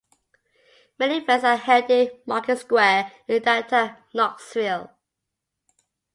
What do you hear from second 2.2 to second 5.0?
Market Square in downtown Knoxville.